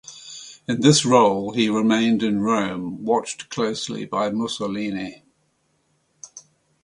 [0.67, 5.21] In this role he remained in Rome, watched closely by Mussolini.